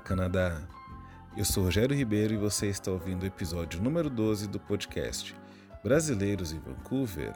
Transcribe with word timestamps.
Canadá! 0.00 0.60
Eu 1.34 1.46
sou 1.46 1.64
Rogério 1.64 1.96
Ribeiro 1.96 2.34
e 2.34 2.36
você 2.36 2.66
está 2.66 2.90
ouvindo 2.90 3.22
o 3.22 3.26
episódio 3.26 3.82
número 3.82 4.10
12 4.10 4.46
do 4.46 4.60
podcast 4.60 5.34
Brasileiros 5.82 6.52
em 6.52 6.58
Vancouver, 6.58 7.32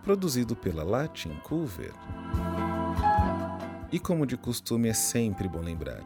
produzido 0.00 0.54
pela 0.54 0.84
Latin 0.84 1.34
Cover. 1.42 1.92
E 3.90 3.98
como 3.98 4.24
de 4.24 4.36
costume, 4.36 4.88
é 4.88 4.94
sempre 4.94 5.48
bom 5.48 5.60
lembrar 5.60 6.02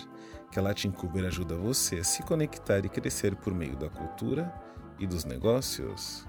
que 0.50 0.58
a 0.58 0.62
Latin 0.62 0.90
Cover 0.90 1.26
ajuda 1.26 1.54
você 1.54 1.96
a 1.96 2.04
se 2.04 2.22
conectar 2.22 2.78
e 2.86 2.88
crescer 2.88 3.36
por 3.36 3.52
meio 3.52 3.76
da 3.76 3.90
cultura 3.90 4.50
e 4.98 5.06
dos 5.06 5.26
negócios. 5.26 6.26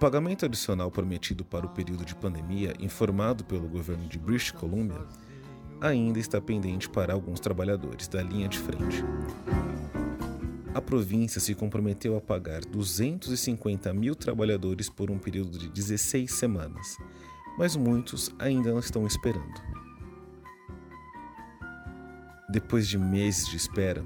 Pagamento 0.00 0.46
adicional 0.46 0.90
prometido 0.90 1.44
para 1.44 1.66
o 1.66 1.68
período 1.68 2.06
de 2.06 2.14
pandemia, 2.14 2.72
informado 2.80 3.44
pelo 3.44 3.68
governo 3.68 4.08
de 4.08 4.18
British 4.18 4.50
Columbia, 4.50 5.06
ainda 5.78 6.18
está 6.18 6.40
pendente 6.40 6.88
para 6.88 7.12
alguns 7.12 7.38
trabalhadores 7.38 8.08
da 8.08 8.22
linha 8.22 8.48
de 8.48 8.58
frente. 8.58 9.04
A 10.72 10.80
província 10.80 11.38
se 11.38 11.54
comprometeu 11.54 12.16
a 12.16 12.20
pagar 12.20 12.62
250 12.64 13.92
mil 13.92 14.14
trabalhadores 14.14 14.88
por 14.88 15.10
um 15.10 15.18
período 15.18 15.58
de 15.58 15.68
16 15.68 16.32
semanas, 16.32 16.96
mas 17.58 17.76
muitos 17.76 18.34
ainda 18.38 18.70
não 18.70 18.78
estão 18.78 19.06
esperando. 19.06 19.60
Depois 22.48 22.88
de 22.88 22.96
meses 22.96 23.46
de 23.46 23.58
espera, 23.58 24.02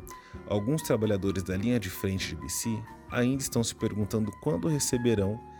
alguns 0.48 0.82
trabalhadores 0.82 1.44
da 1.44 1.56
linha 1.56 1.78
de 1.78 1.88
frente 1.88 2.30
de 2.30 2.36
BC 2.36 2.82
ainda 3.12 3.42
estão 3.42 3.62
se 3.62 3.76
perguntando 3.76 4.32
quando 4.42 4.66
receberão 4.66 5.53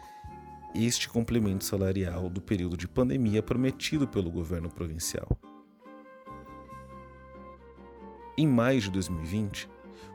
este 0.74 1.08
complemento 1.08 1.64
salarial 1.64 2.28
do 2.28 2.40
período 2.40 2.76
de 2.76 2.88
pandemia 2.88 3.42
prometido 3.42 4.08
pelo 4.08 4.30
governo 4.30 4.68
provincial. 4.68 5.38
Em 8.36 8.46
maio 8.46 8.80
de 8.80 8.90
2020, 8.90 9.68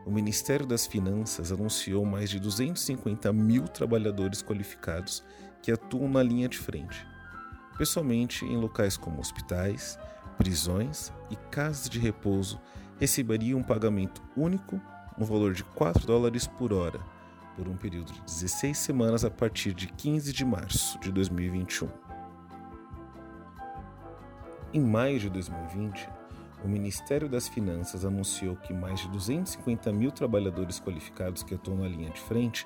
o 0.06 0.12
Ministério 0.12 0.66
das 0.66 0.86
Finanças 0.86 1.52
anunciou 1.52 2.06
mais 2.06 2.30
de 2.30 2.40
250 2.40 3.32
mil 3.32 3.64
trabalhadores 3.68 4.42
qualificados 4.42 5.24
que 5.62 5.72
atuam 5.72 6.10
na 6.10 6.22
linha 6.22 6.50
de 6.50 6.58
frente, 6.58 7.08
pessoalmente 7.78 8.44
em 8.44 8.58
locais 8.58 8.98
como 8.98 9.22
hospitais, 9.22 9.98
prisões 10.38 11.14
e 11.30 11.36
casas 11.50 11.90
de 11.90 12.00
repouso, 12.00 12.60
receberiam 13.00 13.60
um 13.60 13.64
pagamento 13.64 14.22
único 14.36 14.82
no 15.18 15.26
valor 15.26 15.54
de 15.54 15.64
4 15.64 16.06
dólares 16.06 16.46
por 16.46 16.74
hora, 16.74 17.00
por 17.60 17.68
um 17.68 17.76
período 17.76 18.14
de 18.14 18.22
16 18.22 18.78
semanas 18.78 19.26
a 19.26 19.30
partir 19.30 19.74
de 19.74 19.88
15 19.88 20.32
de 20.32 20.46
março 20.46 20.98
de 21.00 21.12
2021. 21.12 21.90
Em 24.74 24.80
maio 24.80 25.20
de 25.20 25.30
2020, 25.30 26.10
o 26.64 26.70
Ministério 26.70 27.28
das 27.28 27.50
Finanças 27.50 28.06
anunciou 28.06 28.56
que 28.56 28.72
mais 28.74 29.02
de 29.02 29.10
250 29.10 29.92
mil 29.92 30.10
trabalhadores 30.10 30.80
qualificados 30.80 31.44
que 31.44 31.54
atuam 31.54 31.80
na 31.80 31.88
linha 31.90 32.10
de 32.12 32.22
frente, 32.22 32.66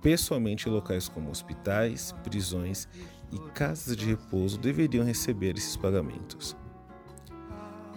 pessoalmente 0.00 0.68
em 0.68 0.72
locais 0.72 1.08
como 1.08 1.28
hospitais, 1.28 2.14
prisões 2.22 2.86
e 3.32 3.38
casas 3.50 3.96
de 3.96 4.06
repouso, 4.06 4.58
deveriam 4.58 5.04
receber 5.04 5.58
esses 5.58 5.76
pagamentos. 5.76 6.56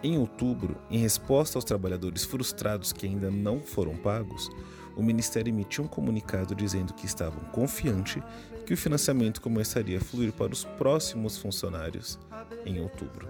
Em 0.04 0.18
outubro, 0.18 0.76
em 0.92 0.98
resposta 0.98 1.58
aos 1.58 1.64
trabalhadores 1.64 2.26
frustrados 2.26 2.92
que 2.92 3.08
ainda 3.08 3.32
não 3.32 3.62
foram 3.62 3.96
pagos, 3.96 4.50
o 4.98 5.02
Ministério 5.02 5.50
emitiu 5.50 5.86
um 5.86 5.88
comunicado 5.88 6.54
dizendo 6.54 6.94
que 6.94 7.06
estavam 7.06 7.42
confiantes 7.46 8.22
que 8.66 8.74
o 8.74 8.78
financiamento 8.78 9.40
começaria 9.40 9.98
a 9.98 10.02
fluir 10.02 10.34
para 10.34 10.52
os 10.52 10.66
próximos 10.66 11.38
funcionários 11.38 12.20
em 12.66 12.82
outubro. 12.82 13.30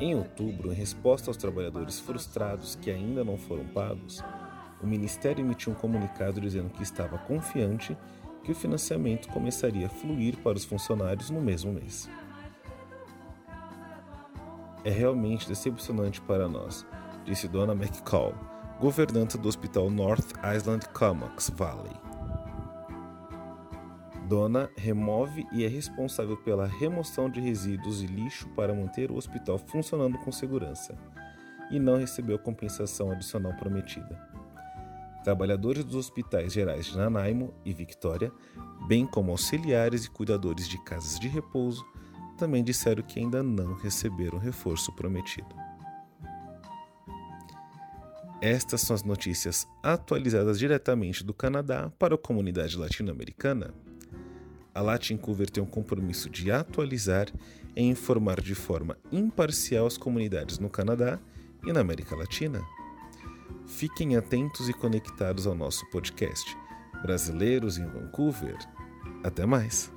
Em 0.00 0.14
outubro, 0.14 0.72
em 0.72 0.74
resposta 0.74 1.28
aos 1.28 1.36
trabalhadores 1.36 2.00
frustrados 2.00 2.76
que 2.76 2.90
ainda 2.90 3.22
não 3.22 3.36
foram 3.36 3.66
pagos, 3.66 4.24
o 4.82 4.86
Ministério 4.86 5.44
emitiu 5.44 5.72
um 5.72 5.76
comunicado 5.76 6.40
dizendo 6.40 6.70
que 6.70 6.82
estava 6.82 7.18
confiante 7.18 7.94
que 8.42 8.52
o 8.52 8.54
financiamento 8.54 9.28
começaria 9.28 9.86
a 9.86 9.90
fluir 9.90 10.38
para 10.38 10.56
os 10.56 10.64
funcionários 10.64 11.28
no 11.28 11.42
mesmo 11.42 11.74
mês. 11.74 12.08
É 14.86 14.90
realmente 14.90 15.48
decepcionante 15.48 16.20
para 16.20 16.48
nós, 16.48 16.86
disse 17.24 17.48
Dona 17.48 17.72
McCall, 17.72 18.32
governanta 18.78 19.36
do 19.36 19.48
Hospital 19.48 19.90
North 19.90 20.32
Island 20.56 20.88
Comox 20.90 21.50
Valley. 21.56 21.90
Dona 24.28 24.70
remove 24.76 25.44
e 25.52 25.64
é 25.64 25.66
responsável 25.66 26.36
pela 26.36 26.68
remoção 26.68 27.28
de 27.28 27.40
resíduos 27.40 28.00
e 28.00 28.06
lixo 28.06 28.48
para 28.50 28.72
manter 28.72 29.10
o 29.10 29.16
hospital 29.16 29.58
funcionando 29.58 30.18
com 30.18 30.30
segurança 30.30 30.96
e 31.68 31.80
não 31.80 31.96
recebeu 31.96 32.36
a 32.36 32.38
compensação 32.38 33.10
adicional 33.10 33.54
prometida. 33.56 34.16
Trabalhadores 35.24 35.84
dos 35.84 35.96
hospitais 35.96 36.52
gerais 36.52 36.86
de 36.86 36.96
Nanaimo 36.96 37.52
e 37.64 37.72
Victoria, 37.72 38.30
bem 38.86 39.04
como 39.04 39.32
auxiliares 39.32 40.04
e 40.04 40.10
cuidadores 40.10 40.68
de 40.68 40.80
casas 40.84 41.18
de 41.18 41.26
repouso, 41.26 41.84
também 42.36 42.62
disseram 42.62 43.02
que 43.02 43.18
ainda 43.18 43.42
não 43.42 43.74
receberam 43.74 44.38
o 44.38 44.40
reforço 44.40 44.92
prometido. 44.92 45.48
Estas 48.40 48.82
são 48.82 48.94
as 48.94 49.02
notícias 49.02 49.66
atualizadas 49.82 50.58
diretamente 50.58 51.24
do 51.24 51.32
Canadá 51.32 51.90
para 51.98 52.14
a 52.14 52.18
comunidade 52.18 52.76
latino-americana 52.76 53.74
a 54.76 54.82
Latin 54.82 55.16
Cover 55.16 55.48
tem 55.48 55.62
um 55.62 55.66
compromisso 55.66 56.28
de 56.28 56.50
atualizar 56.50 57.28
e 57.74 57.82
informar 57.82 58.42
de 58.42 58.54
forma 58.54 58.98
imparcial 59.10 59.86
as 59.86 59.96
comunidades 59.96 60.58
no 60.58 60.68
Canadá 60.68 61.18
e 61.66 61.72
na 61.72 61.80
América 61.80 62.14
Latina. 62.14 62.62
Fiquem 63.66 64.16
atentos 64.16 64.68
e 64.68 64.74
conectados 64.74 65.46
ao 65.46 65.54
nosso 65.54 65.88
podcast 65.88 66.54
Brasileiros 67.00 67.78
em 67.78 67.86
Vancouver. 67.86 68.58
Até 69.24 69.46
mais! 69.46 69.95